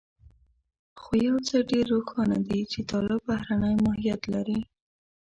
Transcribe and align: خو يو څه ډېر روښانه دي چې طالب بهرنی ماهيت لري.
خو 1.01 1.11
يو 1.27 1.35
څه 1.47 1.55
ډېر 1.71 1.85
روښانه 1.93 2.37
دي 2.47 2.59
چې 2.71 2.79
طالب 2.91 3.19
بهرنی 3.27 3.75
ماهيت 3.85 4.21
لري. 4.33 4.59